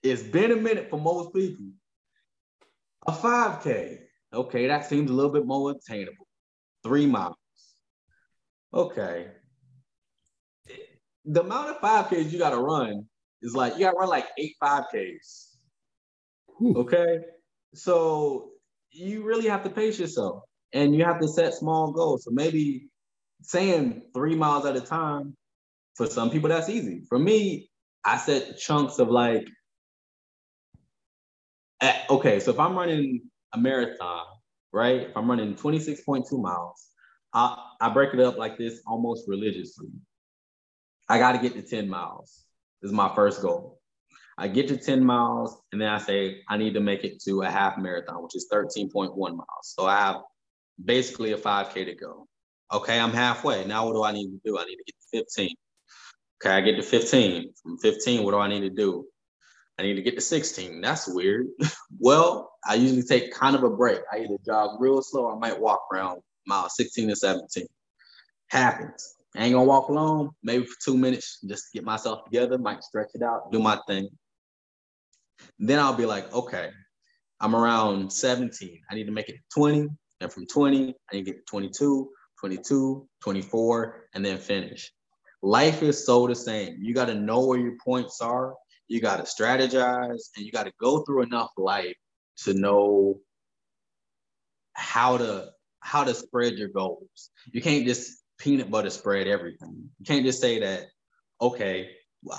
[0.03, 1.67] It's been a minute for most people.
[3.07, 3.99] A 5K.
[4.33, 6.27] Okay, that seems a little bit more attainable.
[6.83, 7.35] Three miles.
[8.73, 9.27] Okay.
[11.23, 13.05] The amount of 5Ks you got to run
[13.41, 15.55] is like, you got to run like eight 5Ks.
[16.75, 17.19] Okay.
[17.73, 18.51] So
[18.91, 22.25] you really have to pace yourself and you have to set small goals.
[22.25, 22.89] So maybe
[23.41, 25.35] saying three miles at a time,
[25.95, 27.03] for some people, that's easy.
[27.09, 27.69] For me,
[28.05, 29.47] I set chunks of like,
[31.81, 33.21] at, okay, so if I'm running
[33.53, 34.25] a marathon,
[34.71, 35.07] right?
[35.09, 36.87] If I'm running 26.2 miles,
[37.33, 39.89] I, I break it up like this almost religiously.
[41.09, 42.43] I got to get to 10 miles.
[42.83, 43.76] Is my first goal.
[44.37, 47.41] I get to 10 miles and then I say I need to make it to
[47.41, 49.45] a half marathon, which is 13.1 miles.
[49.63, 50.21] So I have
[50.83, 52.27] basically a 5K to go.
[52.71, 53.65] Okay, I'm halfway.
[53.65, 54.59] Now what do I need to do?
[54.59, 55.55] I need to get to 15.
[56.39, 57.53] Okay, I get to 15.
[57.63, 59.05] From 15, what do I need to do?
[59.79, 60.81] I need to get to 16.
[60.81, 61.47] That's weird.
[61.99, 64.01] well, I usually take kind of a break.
[64.11, 67.65] I either jog real slow, I might walk around mile 16 to 17.
[68.49, 69.15] Happens.
[69.35, 73.09] I ain't gonna walk alone, maybe for two minutes, just get myself together, might stretch
[73.13, 74.09] it out, do my thing.
[75.59, 76.69] Then I'll be like, okay,
[77.39, 78.81] I'm around 17.
[78.89, 79.87] I need to make it 20.
[80.21, 84.91] And from 20, I need to get to 22, 22, 24, and then finish.
[85.43, 86.77] Life is so the same.
[86.81, 88.55] You got to know where your points are.
[88.87, 91.95] You got to strategize and you got to go through enough life
[92.43, 93.19] to know
[94.73, 97.31] how to how to spread your goals.
[97.51, 99.89] You can't just peanut butter spread everything.
[99.99, 100.87] You can't just say that,
[101.41, 101.89] okay,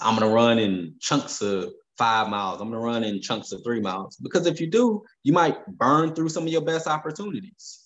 [0.01, 2.61] I'm gonna run in chunks of five miles.
[2.61, 4.17] I'm going to run in chunks of three miles.
[4.17, 7.81] Because if you do, you might burn through some of your best opportunities.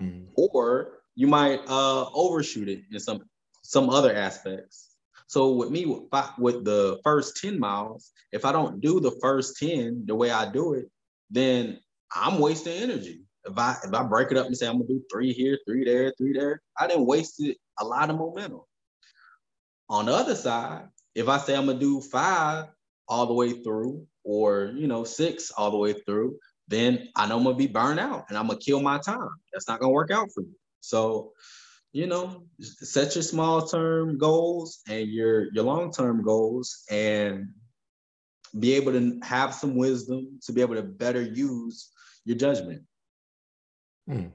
[0.00, 0.26] Mm.
[0.34, 3.22] Or you might uh, overshoot it in some
[3.62, 4.96] some other aspects.
[5.26, 6.02] So with me, with,
[6.38, 10.50] with the first 10 miles, if I don't do the first 10 the way I
[10.50, 10.90] do it,
[11.30, 11.78] then
[12.12, 13.20] I'm wasting energy.
[13.44, 15.84] If I if I break it up and say I'm gonna do three here, three
[15.84, 18.62] there, three there, I didn't waste it a lot of momentum.
[19.88, 22.66] On the other side, if I say I'm gonna do five
[23.10, 27.36] all the way through, or you know, six all the way through, then I know
[27.36, 29.28] I'm gonna be burned out and I'm gonna kill my time.
[29.52, 30.54] That's not gonna work out for me.
[30.80, 31.32] So
[31.92, 37.48] you know, set your small term goals and your your long term goals, and
[38.58, 41.90] be able to have some wisdom to be able to better use
[42.24, 42.82] your judgment.
[44.08, 44.26] Hmm.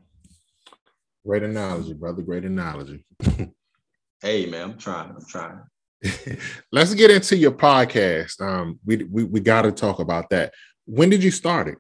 [1.26, 2.22] Great analogy, brother.
[2.22, 3.06] Great analogy.
[4.22, 5.12] hey man, I'm trying.
[5.12, 5.62] I'm trying.
[6.72, 8.42] Let's get into your podcast.
[8.42, 10.54] Um, we we, we got to talk about that.
[10.86, 11.78] When did you start it?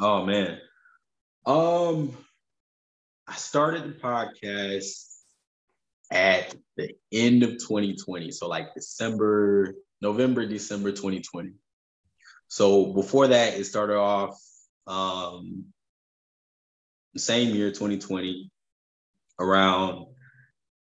[0.00, 0.58] Oh man,
[1.46, 2.16] um,
[3.26, 5.06] I started the podcast
[6.10, 8.30] at the end of 2020.
[8.30, 11.52] So like December, November, December 2020.
[12.48, 14.40] So before that, it started off
[14.86, 15.64] um,
[17.14, 18.50] the same year, 2020,
[19.40, 20.06] around,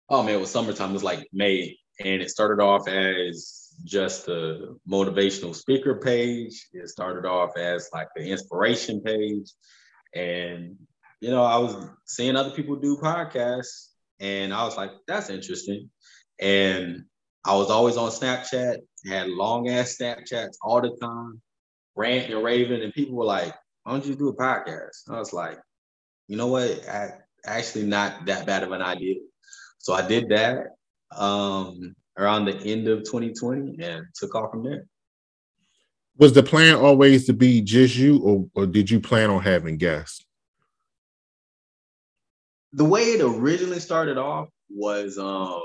[0.08, 1.76] oh man, it was summertime, it was like May.
[2.00, 6.68] And it started off as just a motivational speaker page.
[6.72, 9.50] It started off as like the inspiration page.
[10.14, 10.76] And
[11.20, 13.88] you know, I was seeing other people do podcasts
[14.20, 15.90] and I was like, that's interesting.
[16.38, 17.04] And
[17.44, 21.40] I was always on Snapchat, had long ass Snapchats all the time,
[21.94, 25.08] rant and raving, and people were like, why don't you do a podcast?
[25.08, 25.58] I was like,
[26.28, 26.86] you know what?
[26.88, 27.10] I,
[27.46, 29.20] actually not that bad of an idea.
[29.86, 30.74] So I did that
[31.16, 34.86] um, around the end of 2020 and took off from there.
[36.18, 39.76] Was the plan always to be just you, or, or did you plan on having
[39.76, 40.26] guests?
[42.76, 45.62] the way it originally started off was um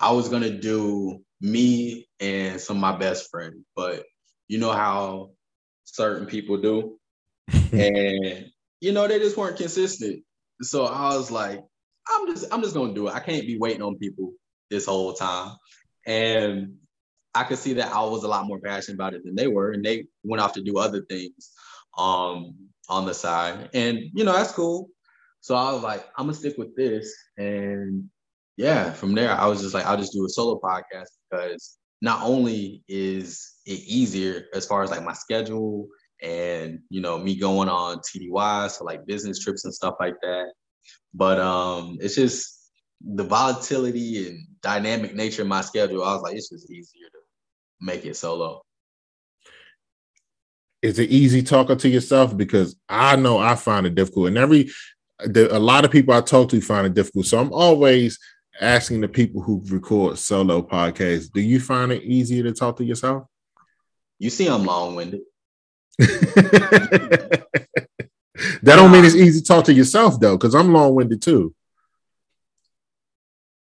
[0.00, 4.04] I was gonna do me and some of my best friends, but
[4.48, 5.30] you know how
[5.84, 6.98] certain people do.
[7.72, 8.46] and
[8.80, 10.22] you know, they just weren't consistent.
[10.62, 11.62] So I was like,
[12.08, 13.14] I'm just I'm just gonna do it.
[13.14, 14.32] I can't be waiting on people
[14.70, 15.56] this whole time.
[16.06, 16.76] And
[17.34, 19.72] I could see that I was a lot more passionate about it than they were,
[19.72, 21.52] and they went off to do other things
[21.96, 22.54] um
[22.88, 23.70] on the side.
[23.74, 24.88] And you know, that's cool.
[25.40, 27.14] So I was like, I'm gonna stick with this.
[27.36, 28.08] And
[28.56, 32.22] yeah, from there, I was just like, I'll just do a solo podcast because not
[32.22, 35.88] only is it easier as far as like my schedule
[36.22, 40.52] and you know me going on TDY, so like business trips and stuff like that.
[41.12, 42.70] But um, it's just
[43.00, 46.02] the volatility and dynamic nature of my schedule.
[46.04, 47.18] I was like, it's just easier to
[47.80, 48.62] make it solo.
[50.82, 52.36] Is it easy talking to yourself?
[52.36, 54.70] Because I know I find it difficult, and every
[55.20, 57.26] the, a lot of people I talk to find it difficult.
[57.26, 58.18] So I'm always
[58.60, 62.84] asking the people who record solo podcasts, do you find it easier to talk to
[62.84, 63.24] yourself?
[64.18, 65.22] You see, I'm long winded.
[68.64, 71.54] that don't mean it's easy to talk to yourself though, because I'm long winded too.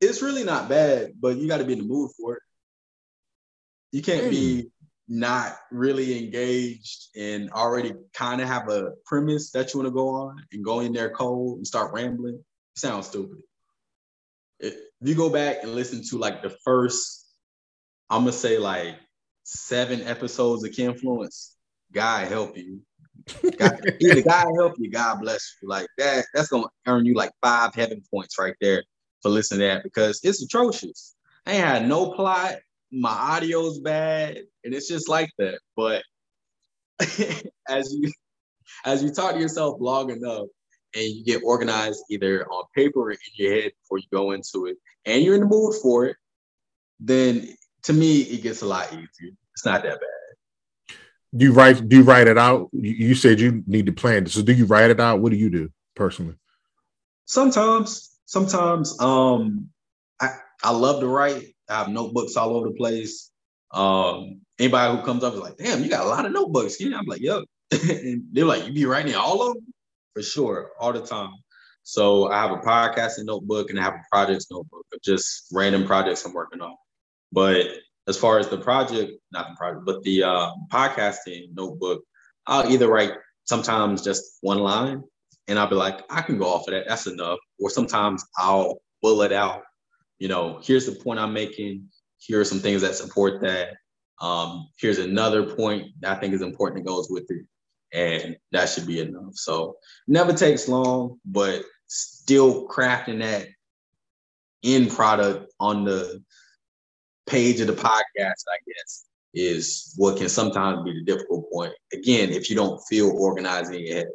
[0.00, 2.42] It's really not bad, but you got to be in the mood for it.
[3.90, 4.30] You can't mm.
[4.30, 4.70] be
[5.08, 10.10] not really engaged and already kind of have a premise that you want to go
[10.10, 13.38] on and go in there cold and start rambling, It sounds stupid.
[14.60, 17.26] If you go back and listen to like the first,
[18.10, 18.96] I'm gonna say like
[19.44, 21.52] seven episodes of Kinfluence,
[21.92, 22.82] God help you.
[23.58, 25.68] God, either God help you, God bless you.
[25.68, 28.84] Like that, that's gonna earn you like five heaven points right there
[29.22, 31.14] for listening to that because it's atrocious.
[31.46, 32.56] I ain't had no plot,
[32.90, 35.58] my audio's bad, and it's just like that.
[35.76, 36.02] But
[37.68, 38.12] as you
[38.84, 40.46] as you talk to yourself long enough
[40.94, 44.66] and you get organized either on paper or in your head before you go into
[44.66, 46.16] it, and you're in the mood for it,
[47.00, 47.48] then
[47.82, 49.32] to me it gets a lot easier.
[49.54, 50.17] It's not that bad.
[51.36, 51.88] Do you write?
[51.88, 52.68] Do you write it out?
[52.72, 54.26] You said you need to plan.
[54.26, 55.20] So do you write it out?
[55.20, 56.34] What do you do personally?
[57.26, 59.68] Sometimes, sometimes, um,
[60.20, 60.30] I
[60.64, 61.54] I love to write.
[61.68, 63.30] I have notebooks all over the place.
[63.72, 66.80] Um, anybody who comes up is like, damn, you got a lot of notebooks.
[66.80, 67.42] Yeah, I'm like, yep.
[67.72, 69.66] and they're like, you be writing all of them?
[70.14, 71.34] For sure, all the time.
[71.82, 75.86] So I have a podcasting notebook and I have a projects notebook of just random
[75.86, 76.76] projects I'm working on.
[77.32, 77.66] But
[78.08, 82.02] as far as the project, not the project, but the uh, podcasting notebook,
[82.46, 83.12] I'll either write
[83.44, 85.04] sometimes just one line
[85.46, 86.86] and I'll be like, I can go off of that.
[86.88, 87.38] That's enough.
[87.60, 89.62] Or sometimes I'll bullet out
[90.18, 91.88] you know, here's the point I'm making.
[92.18, 93.76] Here are some things that support that.
[94.20, 97.46] Um, here's another point that I think is important that goes with it.
[97.92, 99.34] and that should be enough.
[99.34, 99.76] So
[100.08, 103.46] never takes long, but still crafting that
[104.64, 106.22] end product on the
[107.28, 111.72] page of the podcast, I guess, is what can sometimes be the difficult point.
[111.92, 114.06] Again, if you don't feel organized in your head,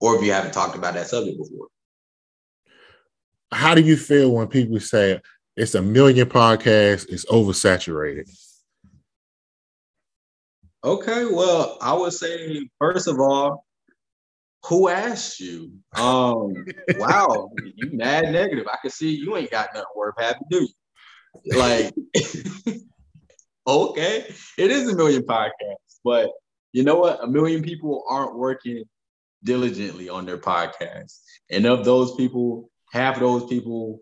[0.00, 1.68] or if you haven't talked about that subject before.
[3.52, 5.20] How do you feel when people say
[5.56, 8.28] it's a million podcasts, it's oversaturated?
[10.84, 13.64] Okay, well, I would say first of all,
[14.64, 15.72] who asked you?
[15.94, 16.52] Um,
[16.98, 18.66] wow, you mad negative.
[18.72, 20.68] I can see you ain't got nothing worth having, do you?
[21.46, 21.94] Like,
[23.66, 26.30] okay, it is a million podcasts, but
[26.72, 27.22] you know what?
[27.22, 28.84] A million people aren't working
[29.44, 31.18] diligently on their podcast,
[31.50, 34.00] and of those people, half of those people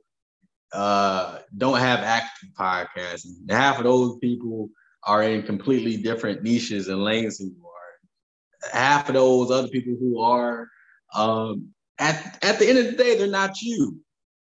[0.73, 3.25] uh, don't have active podcasts.
[3.25, 4.71] And Half of those people
[5.05, 8.71] are in completely different niches and lanes you are.
[8.73, 10.69] Half of those other people who are,
[11.15, 14.01] um, at, at the end of the day, they're not you.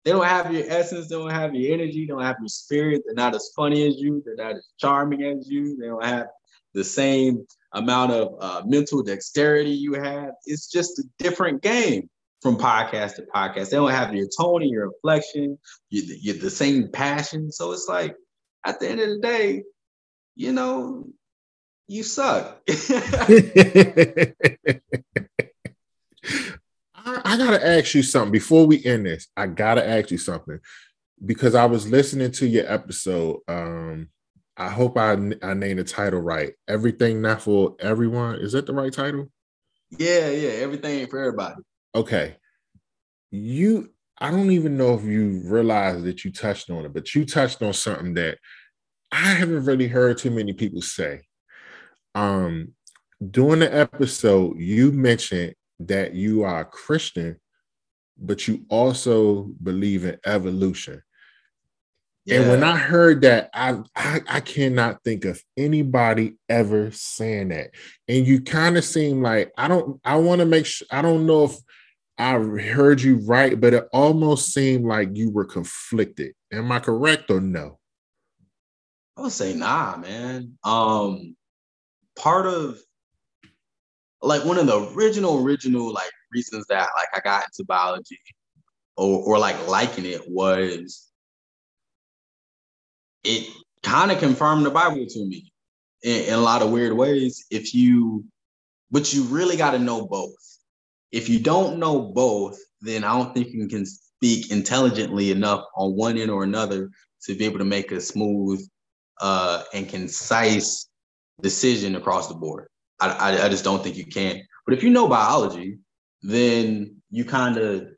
[0.05, 3.03] They don't have your essence, they don't have your energy, they don't have your spirit,
[3.05, 6.27] they're not as funny as you, they're not as charming as you, they don't have
[6.75, 10.31] the same amount of uh, mental dexterity you have.
[10.45, 12.09] It's just a different game
[12.41, 13.71] from podcast to podcast.
[13.71, 15.59] They don't have your tone and your inflection,
[15.91, 17.53] you, you're the same passion.
[17.53, 18.17] So it's like,
[18.67, 19.63] at the end of the day,
[20.35, 21.07] you know,
[21.87, 22.61] you suck.
[27.33, 29.29] I, gotta ask you something before we end this.
[29.37, 30.59] I gotta ask you something
[31.25, 33.41] because I was listening to your episode.
[33.49, 34.09] Um,
[34.57, 36.53] I hope I I named the title right.
[36.69, 38.37] Everything not for everyone.
[38.37, 39.31] Is that the right title?
[39.91, 40.51] Yeah, yeah.
[40.51, 41.57] Everything for everybody.
[41.95, 42.37] Okay.
[43.31, 47.25] You I don't even know if you realize that you touched on it, but you
[47.25, 48.39] touched on something that
[49.11, 51.23] I haven't really heard too many people say.
[52.15, 52.75] Um,
[53.31, 55.55] during the episode, you mentioned
[55.89, 57.39] that you are a Christian,
[58.19, 61.03] but you also believe in evolution.
[62.25, 62.41] Yeah.
[62.41, 67.71] And when I heard that, I, I, I cannot think of anybody ever saying that.
[68.07, 71.27] And you kind of seem like I don't I want to make sure I don't
[71.27, 71.57] know if
[72.19, 76.35] I heard you right, but it almost seemed like you were conflicted.
[76.53, 77.79] Am I correct or no?
[79.17, 80.59] I would say nah, man.
[80.63, 81.37] Um,
[82.17, 82.79] part of
[84.23, 88.19] like one of the original, original like reasons that like I got into biology
[88.97, 91.13] or or like liking it was
[93.25, 93.49] it
[93.83, 95.53] kind of confirmed the Bible to me
[96.03, 97.47] in, in a lot of weird ways.
[97.51, 98.25] If you,
[98.91, 100.35] but you really got to know both.
[101.11, 105.97] If you don't know both, then I don't think you can speak intelligently enough on
[105.97, 106.91] one end or another
[107.25, 108.67] to be able to make a smooth
[109.21, 110.89] uh, and concise
[111.41, 112.69] decision across the board.
[113.03, 114.43] I, I, I just don't think you can.
[114.65, 115.79] But if you know biology,
[116.23, 117.89] then you kind of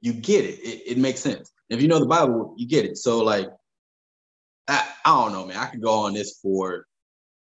[0.00, 0.60] you get it.
[0.60, 0.82] it.
[0.92, 1.52] It makes sense.
[1.68, 2.96] If you know the Bible, you get it.
[2.98, 3.48] So like,
[4.68, 5.56] I, I don't know, man.
[5.56, 6.86] I could go on this for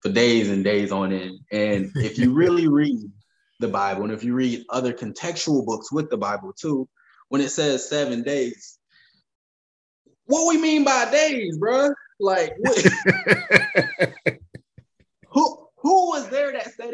[0.03, 1.39] for days and days on end.
[1.53, 3.01] And if you really read
[3.61, 6.89] the Bible, and if you read other contextual books with the Bible too,
[7.29, 8.79] when it says seven days,
[10.25, 11.91] what we mean by days, bro?
[12.19, 12.91] Like, was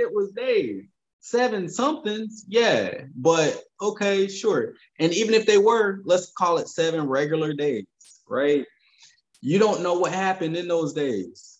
[0.06, 0.84] there was days?
[1.20, 3.02] Seven somethings, yeah.
[3.16, 4.74] But okay, sure.
[5.00, 7.86] And even if they were, let's call it seven regular days,
[8.28, 8.64] right?
[9.40, 11.58] You don't know what happened in those days.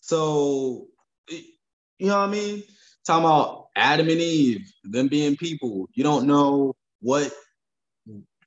[0.00, 0.88] So,
[1.28, 2.62] you know what I mean?
[3.06, 5.88] Talking about Adam and Eve, them being people.
[5.94, 7.32] You don't know what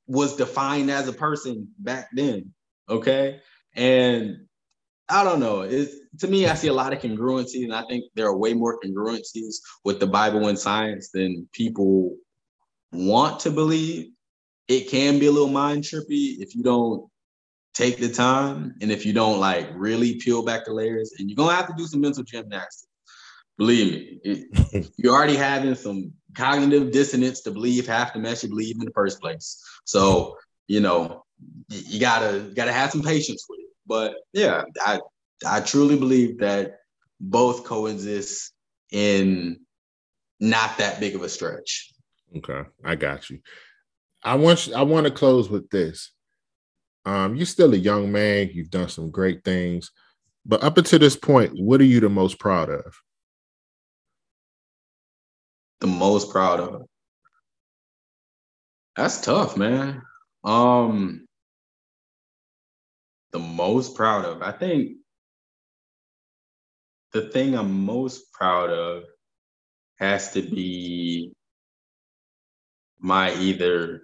[0.07, 2.53] was defined as a person back then.
[2.89, 3.39] Okay.
[3.75, 4.47] And
[5.09, 5.61] I don't know.
[5.61, 8.53] It's, to me, I see a lot of congruencies, and I think there are way
[8.53, 12.15] more congruencies with the Bible and science than people
[12.91, 14.11] want to believe.
[14.67, 17.09] It can be a little mind trippy if you don't
[17.73, 21.35] take the time and if you don't like really peel back the layers, and you're
[21.35, 22.87] gonna have to do some mental gymnastics.
[23.57, 28.49] Believe me, it, you're already having some cognitive dissonance to believe half the mess you
[28.49, 29.63] believe in the first place.
[29.85, 30.37] So
[30.67, 31.23] you know,
[31.67, 33.58] you gotta gotta have some patience with it.
[33.89, 34.99] But yeah, I
[35.45, 36.77] I truly believe that
[37.19, 38.53] both coexist
[38.91, 39.59] in
[40.39, 41.91] not that big of a stretch.
[42.37, 43.39] Okay, I got you.
[44.23, 46.11] I want you, I want to close with this.
[47.03, 48.51] Um, you're still a young man.
[48.53, 49.91] You've done some great things,
[50.45, 52.95] but up until this point, what are you the most proud of?
[55.81, 56.83] The most proud of.
[58.95, 60.03] That's tough, man.
[60.43, 61.25] Um,
[63.31, 64.41] the most proud of?
[64.41, 64.97] I think
[67.13, 69.03] the thing I'm most proud of
[69.99, 71.33] has to be
[72.99, 74.03] my either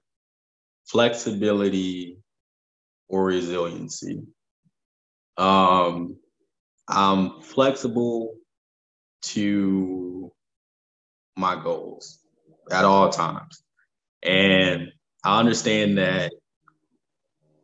[0.86, 2.20] flexibility
[3.08, 4.22] or resiliency.
[5.38, 6.18] Um,
[6.88, 8.36] I'm flexible
[9.24, 10.32] to
[11.36, 12.20] my goals
[12.72, 13.64] at all times.
[14.24, 14.92] And
[15.24, 16.32] I understand that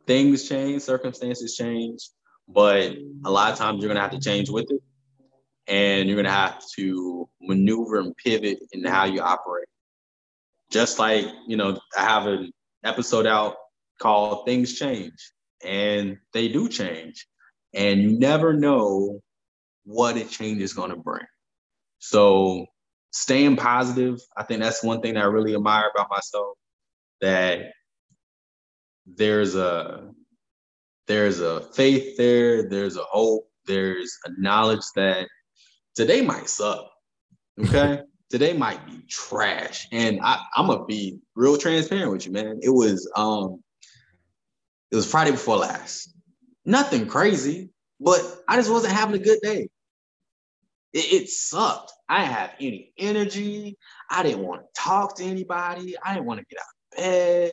[0.06, 2.08] things change, circumstances change,
[2.48, 2.92] but
[3.24, 4.82] a lot of times you're to have to change with it.
[5.68, 9.68] And you're to have to maneuver and pivot in how you operate.
[10.70, 12.50] Just like, you know, I have an
[12.84, 13.54] episode out
[14.00, 15.14] called Things Change,
[15.64, 17.26] and they do change.
[17.74, 19.20] And you never know
[19.84, 21.26] what a change is to bring.
[22.00, 22.66] So
[23.12, 26.56] staying positive, I think that's one thing that I really admire about myself.
[27.20, 27.72] That
[29.06, 30.12] there's a
[31.06, 35.28] there's a faith there, there's a hope, there's a knowledge that
[35.94, 36.88] today might suck.
[37.60, 38.00] Okay.
[38.30, 39.86] today might be trash.
[39.92, 42.60] And I, I'm gonna be real transparent with you, man.
[42.62, 43.62] It was um
[44.90, 46.14] it was Friday before last.
[46.64, 49.68] Nothing crazy, but I just wasn't having a good day.
[50.92, 51.92] It, it sucked.
[52.08, 53.78] I didn't have any energy.
[54.10, 55.96] I didn't want to talk to anybody.
[56.02, 57.52] I didn't want to get out of bed.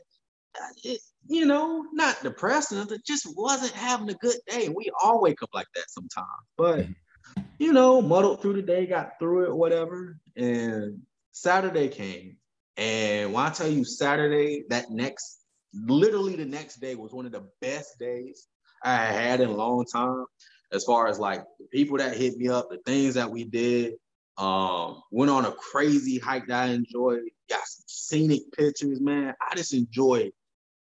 [0.83, 4.67] It, you know, not depressed, nothing, just wasn't having a good day.
[4.67, 6.27] We all wake up like that sometimes.
[6.57, 7.41] But, mm-hmm.
[7.59, 10.17] you know, muddled through the day, got through it, whatever.
[10.35, 12.37] And Saturday came.
[12.77, 17.31] And when I tell you Saturday, that next, literally the next day was one of
[17.31, 18.47] the best days
[18.83, 20.25] I had in a long time
[20.71, 23.93] as far as like the people that hit me up, the things that we did.
[24.37, 27.23] Um, went on a crazy hike that I enjoyed.
[27.49, 29.33] Got some scenic pictures, man.
[29.41, 30.31] I just enjoyed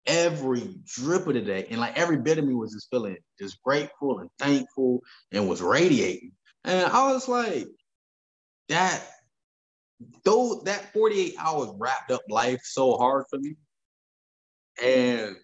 [0.06, 1.66] every drip of the day.
[1.70, 5.62] And like every bit of me was just feeling just grateful and thankful and was
[5.62, 6.32] radiating.
[6.64, 7.68] And I was like,
[8.68, 9.02] that
[10.24, 13.56] though that 48 hours wrapped up life so hard for me.
[14.82, 15.36] And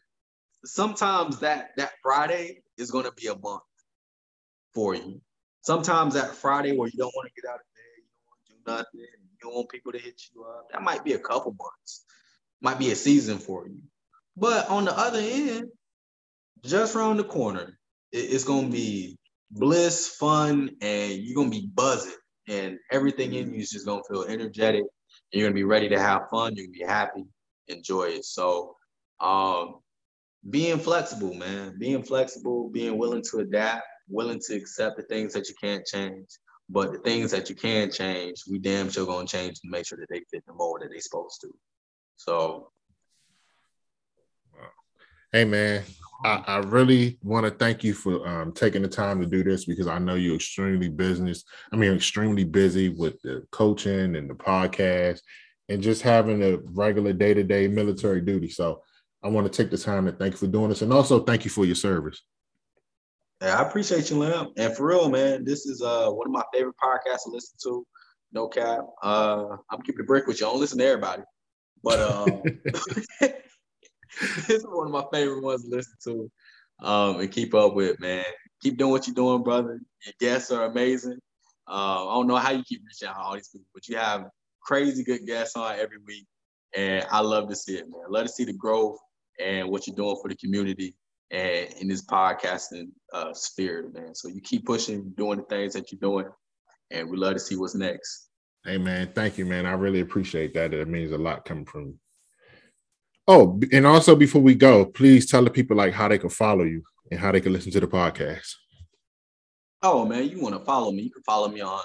[0.65, 3.63] sometimes that that Friday is gonna be a month
[4.75, 5.21] for you.
[5.63, 8.41] Sometimes that Friday where you don't want to get out of bed, you don't want
[8.47, 11.19] to do nothing, you don't want people to hit you up, that might be a
[11.19, 12.05] couple months,
[12.61, 13.81] might be a season for you.
[14.37, 15.71] But on the other end,
[16.65, 17.79] just around the corner,
[18.13, 19.19] it's gonna be
[19.51, 22.13] bliss, fun, and you're gonna be buzzing,
[22.49, 24.83] and everything in you is just gonna feel energetic.
[24.83, 26.55] And you're gonna be ready to have fun.
[26.55, 27.25] You're gonna be happy,
[27.69, 28.25] enjoy it.
[28.25, 28.77] So,
[29.21, 29.77] um,
[30.51, 35.49] being flexible, man, being flexible, being willing to adapt, willing to accept the things that
[35.49, 36.29] you can't change.
[36.69, 39.99] But the things that you can change, we damn sure gonna change to make sure
[39.99, 41.49] that they fit the mold that they supposed to.
[42.17, 42.71] So
[45.33, 45.83] Hey man,
[46.25, 49.65] I, I really want to thank you for um, taking the time to do this
[49.65, 51.45] because I know you're extremely business.
[51.73, 55.21] I mean, extremely busy with the coaching and the podcast
[55.69, 58.49] and just having a regular day to day military duty.
[58.49, 58.83] So
[59.23, 61.45] I want to take the time to thank you for doing this and also thank
[61.45, 62.23] you for your service.
[63.43, 64.53] Yeah, I appreciate you, Lam.
[64.57, 67.87] And for real, man, this is uh one of my favorite podcasts to listen to.
[68.33, 68.81] No cap.
[69.03, 70.47] Uh, I'm keeping the break with you.
[70.47, 71.23] I don't listen to everybody,
[71.83, 72.43] but um,
[74.47, 76.31] this is one of my favorite ones to listen to
[76.87, 78.25] um, and keep up with, man.
[78.63, 79.81] Keep doing what you're doing, brother.
[80.05, 81.19] Your guests are amazing.
[81.69, 83.97] Uh, I don't know how you keep reaching out to all these people, but you
[83.97, 84.29] have
[84.63, 86.27] crazy good guests on every week,
[86.77, 88.03] and I love to see it, man.
[88.09, 88.99] Love to see the growth
[89.41, 90.95] and what you're doing for the community
[91.31, 94.15] and in this podcasting uh, sphere, man.
[94.15, 96.27] So you keep pushing, doing the things that you're doing,
[96.91, 98.29] and we love to see what's next.
[98.65, 99.67] Hey man, thank you, man.
[99.67, 100.75] I really appreciate that.
[100.75, 101.99] It means a lot coming from.
[103.29, 106.65] Oh, and also before we go, please tell the people like how they can follow
[106.65, 108.55] you and how they can listen to the podcast.
[109.83, 111.03] Oh man, you want to follow me?
[111.03, 111.83] You can follow me on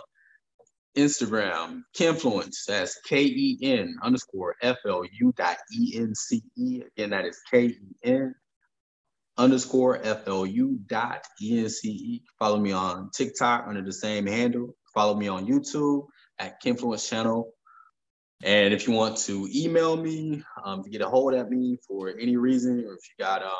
[0.97, 2.65] Instagram, Kenfluence.
[2.67, 6.81] That's K E N underscore F L U dot E N C E.
[6.95, 8.35] Again, that is K E N
[9.37, 12.21] underscore FLU dot ENCE.
[12.37, 14.75] Follow me on TikTok under the same handle.
[14.93, 16.05] Follow me on YouTube
[16.39, 17.51] at Kenfluence Channel.
[18.43, 22.09] And if you want to email me um, to get a hold of me for
[22.09, 23.51] any reason, or if you got, um,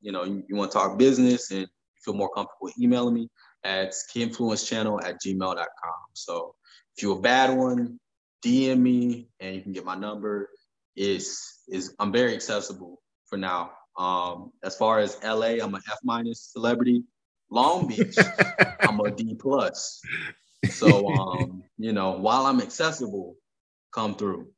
[0.00, 1.66] you know, you, you want to talk business and you
[2.04, 3.28] feel more comfortable emailing me,
[3.64, 5.94] at Kenfluencechannel at gmail.com.
[6.12, 6.54] So
[6.96, 7.98] if you're a bad one,
[8.44, 10.50] DM me and you can get my number.
[10.96, 13.72] Is is I'm very accessible for now.
[13.98, 17.04] Um, as far as LA, I'm an F minus celebrity.
[17.50, 18.16] Long Beach,
[18.80, 20.00] I'm a D plus.
[20.70, 23.36] So um, you know, while I'm accessible,
[23.94, 24.48] come through.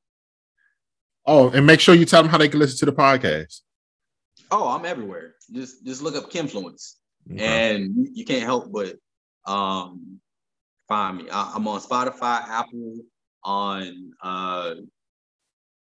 [1.26, 3.61] Oh, and make sure you tell them how they can listen to the podcast.
[4.51, 5.34] Oh, I'm everywhere.
[5.53, 6.95] Just just look up Kenfluence,
[7.32, 7.74] okay.
[7.74, 8.95] and you can't help but
[9.47, 10.20] um,
[10.89, 11.28] find me.
[11.30, 12.99] I, am on Spotify, Apple,
[13.45, 14.74] on uh,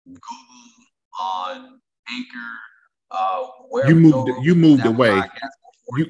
[0.06, 0.20] Google,
[1.20, 1.80] on
[2.10, 2.54] Anchor.
[3.10, 3.46] Uh,
[3.86, 4.30] you moved.
[4.42, 5.22] You moved away.
[5.96, 6.06] You,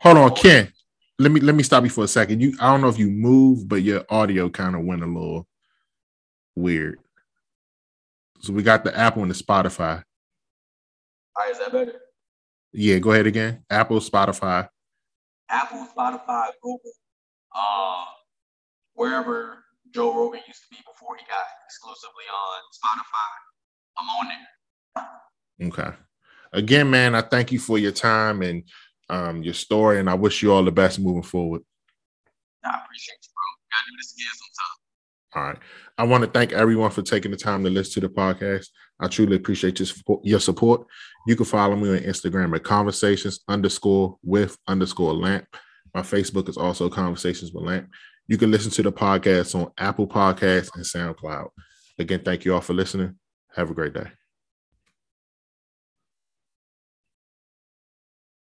[0.00, 0.72] hold on, Ken.
[1.20, 2.40] Let me let me stop you for a second.
[2.40, 5.46] You, I don't know if you moved, but your audio kind of went a little
[6.56, 6.98] weird.
[8.40, 10.02] So we got the Apple and the Spotify.
[11.36, 12.00] All right, is that better?
[12.72, 13.64] Yeah, go ahead again.
[13.70, 14.68] Apple, Spotify.
[15.48, 16.92] Apple, Spotify, Google,
[17.54, 18.04] uh,
[18.94, 19.58] wherever
[19.92, 23.30] Joe Rogan used to be before he got exclusively on Spotify.
[23.98, 25.68] I'm on there.
[25.68, 25.96] Okay.
[26.52, 28.64] Again, man, I thank you for your time and
[29.08, 31.62] um, your story, and I wish you all the best moving forward.
[32.64, 33.44] I appreciate you, bro.
[33.70, 34.81] Gotta do this again sometime.
[35.34, 35.58] All right.
[35.96, 38.66] I want to thank everyone for taking the time to listen to the podcast.
[39.00, 39.80] I truly appreciate
[40.22, 40.86] your support.
[41.26, 45.46] You can follow me on Instagram at conversations underscore with underscore lamp.
[45.94, 47.88] My Facebook is also conversations with lamp.
[48.28, 51.48] You can listen to the podcast on Apple Podcasts and SoundCloud.
[51.98, 53.16] Again, thank you all for listening.
[53.54, 54.21] Have a great day.